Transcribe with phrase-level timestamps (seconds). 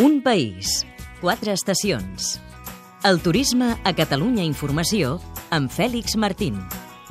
[0.00, 0.86] Un país,
[1.20, 2.38] quatre estacions.
[3.04, 5.18] El turisme a Catalunya Informació
[5.52, 6.56] amb Fèlix Martín.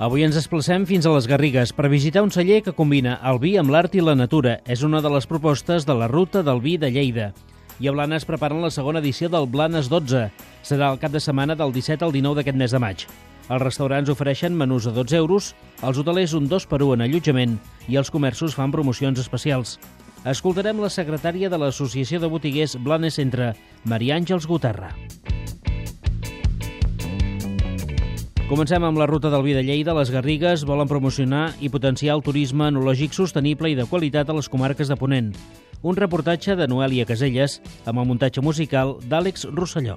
[0.02, 3.52] Avui ens desplacem fins a les Garrigues per visitar un celler que combina el vi
[3.62, 4.55] amb l'art i la natura.
[4.65, 7.30] És una de les propostes de la Ruta del Vi de Lleida.
[7.78, 10.26] I a Blanes preparen la segona edició del Blanes 12.
[10.66, 13.06] Serà el cap de setmana del 17 al 19 d'aquest mes de maig.
[13.50, 15.54] Els restaurants ofereixen menús a 12 euros,
[15.86, 19.78] els hotelers un 2 per 1 en allotjament i els comerços fan promocions especials.
[20.27, 23.54] Escoltarem la secretària de l'Associació de Botiguers Blanes Centre,
[23.87, 24.91] Maria Àngels Guterra.
[28.50, 29.96] Comencem amb la ruta del vi de Lleida.
[29.96, 34.50] Les Garrigues volen promocionar i potenciar el turisme enològic sostenible i de qualitat a les
[34.52, 35.31] comarques de Ponent.
[35.83, 39.95] Un reportatge de Noelia Caselles amb el muntatge musical d'Àlex Rosselló.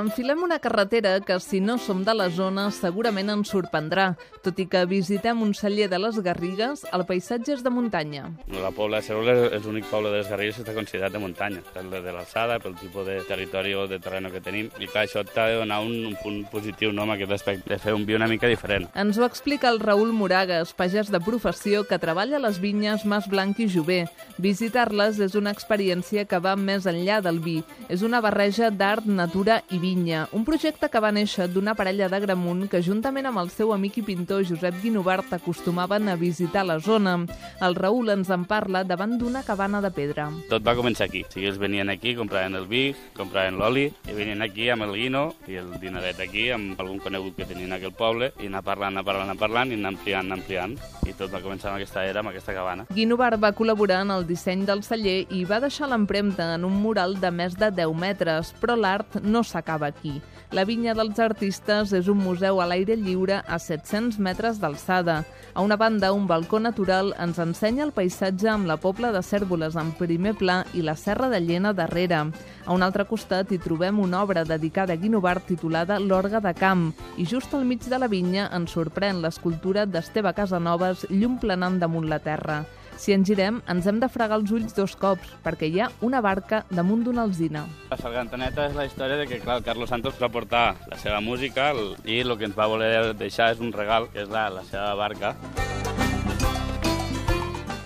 [0.00, 4.14] Enfilem una carretera que, si no som de la zona, segurament ens sorprendrà.
[4.40, 8.30] Tot i que visitem un celler de les Garrigues, el paisatge és de muntanya.
[8.54, 11.60] La Pobla de Cerula és l'únic poble de les Garrigues que està considerat de muntanya,
[11.74, 14.70] pel de l'alçada, pel tipus de territori o de terreno que tenim.
[14.80, 17.78] I clar, això t'ha de donar un, un punt positiu no, amb aquest aspecte, de
[17.82, 18.88] fer un vi una mica diferent.
[18.96, 23.28] Ens ho explica el Raül Moragas, pagès de professió que treballa a les vinyes Mas
[23.28, 24.00] Blanc i Jové.
[24.40, 27.60] Visitar-les és una experiència que va més enllà del vi.
[27.92, 32.18] És una barreja d'art, natura i vinya, un projecte que va néixer d'una parella de
[32.22, 36.78] Gramunt que juntament amb el seu amic i pintor Josep Guinovart acostumaven a visitar la
[36.78, 37.16] zona.
[37.60, 40.28] El Raül ens en parla davant d'una cabana de pedra.
[40.50, 41.24] Tot va començar aquí.
[41.26, 42.84] O sigui, ells venien aquí, compraven el vi,
[43.16, 47.40] compraven l'oli, i venien aquí amb el guino i el dinaret aquí, amb algun conegut
[47.40, 50.38] que tenien aquell poble, i anar parlant, anar parlant, anar parlant, i anar ampliant, anar
[50.38, 50.78] ampliant.
[51.08, 52.86] I tot va començar amb aquesta era, amb aquesta cabana.
[52.94, 57.18] Guinovart va col·laborar en el disseny del celler i va deixar l'empremta en un mural
[57.18, 60.20] de més de 10 metres, però l'art no s'acaba aquí.
[60.50, 65.20] La vinya dels artistes és un museu a l'aire lliure a 700 metres d'alçada.
[65.54, 69.76] A una banda, un balcó natural ens ensenya el paisatge amb la pobla de Cèrvoles
[69.78, 72.24] en primer pla i la serra de Llena darrere.
[72.66, 76.90] A un altre costat hi trobem una obra dedicada a Guinovart titulada L'Orga de Camp
[77.16, 82.10] i just al mig de la vinya ens sorprèn l'escultura d'Esteve Casanovas llum planant damunt
[82.10, 82.64] la terra.
[83.00, 86.20] Si ens girem, ens hem de fregar els ulls dos cops, perquè hi ha una
[86.20, 87.62] barca damunt d'una alzina.
[87.88, 91.22] La sargantaneta és la història de que, clar, el Carlos Santos va portar la seva
[91.24, 91.70] música
[92.04, 94.92] i el que ens va voler deixar és un regal, que és la, la seva
[95.00, 95.32] barca.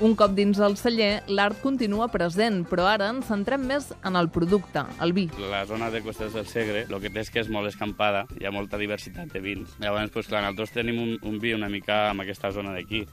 [0.02, 4.26] Un cop dins el celler, l'art continua present, però ara ens centrem més en el
[4.34, 5.28] producte, el vi.
[5.52, 8.50] La zona de Costes del Segre, el que té és que és molt escampada, hi
[8.50, 9.78] ha molta diversitat de vins.
[9.78, 13.04] Llavors, doncs, clar, nosaltres tenim un, un vi una mica amb aquesta zona d'aquí,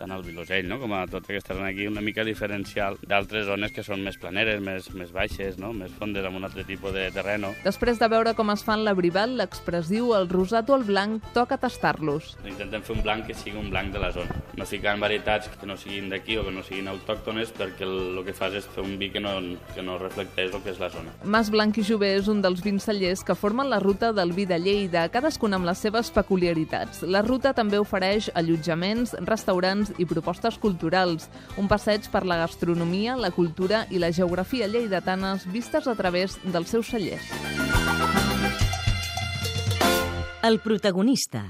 [0.00, 0.80] tant al Vilosell no?
[0.80, 4.62] com a tota aquesta zona aquí, una mica diferencial d'altres zones que són més planeres,
[4.64, 5.74] més, més baixes, no?
[5.76, 7.52] més fondes, amb un altre tipus de terreno.
[7.66, 12.34] Després de veure com es fan l'abrival, l'expressiu, el rosat o el blanc, toca tastar-los.
[12.48, 14.40] Intentem fer un blanc que sigui un blanc de la zona.
[14.56, 18.24] No ficant varietats que no siguin d'aquí o que no siguin autòctones perquè el, el
[18.26, 19.34] que fas és fer un vi que no,
[19.74, 21.12] que no reflecteix el que és la zona.
[21.24, 24.46] Mas Blanc i Jové és un dels vins cellers que formen la ruta del vi
[24.48, 27.04] de Lleida, cadascun amb les seves peculiaritats.
[27.04, 31.28] La ruta també ofereix allotjaments, restaurants i propostes culturals,
[31.58, 36.70] un passeig per la gastronomia, la cultura i la geografia lleidatanes vistes a través dels
[36.70, 37.26] seus cellers.
[40.42, 41.44] El protagonista.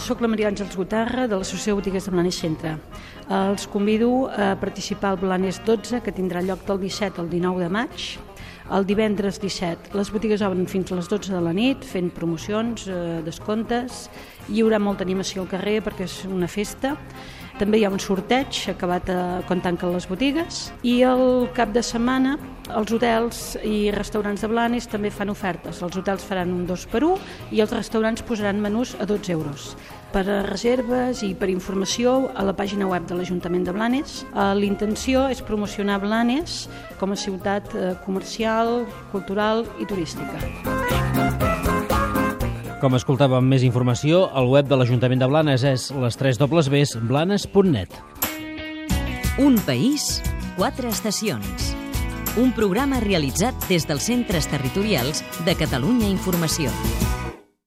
[0.00, 2.78] Soc la Maria Àngels Gutarra de l'Associació de Botigues de Blanes Centre.
[3.28, 7.68] Els convido a participar al Blanes 12, que tindrà lloc del 17 al 19 de
[7.68, 8.06] maig.
[8.68, 12.82] El divendres 17 les botigues obren fins a les 12 de la nit fent promocions,
[12.92, 14.02] eh, descomptes,
[14.52, 16.92] hi haurà molta animació al carrer perquè és una festa.
[17.58, 21.82] També hi ha un sorteig acabat a, quan tanquen les botigues i el cap de
[21.82, 22.36] setmana
[22.68, 25.80] els hotels i restaurants de Blanes també fan ofertes.
[25.82, 29.70] Els hotels faran un 2 per 1 i els restaurants posaran menús a 12 euros.
[30.12, 34.22] Per a reserves i per informació a la pàgina web de l'Ajuntament de Blanes.
[34.56, 36.66] L'intenció és promocionar Blanes
[37.00, 41.17] com a ciutat eh, comercial, cultural i turística.
[42.78, 47.00] Com escoltàvem més informació, el web de l'Ajuntament de Blanes és les 3 dobles Bs
[47.10, 47.96] blanes.net.
[49.42, 50.06] Un país,
[50.54, 51.72] quatre estacions.
[52.38, 56.70] Un programa realitzat des dels centres territorials de Catalunya Informació.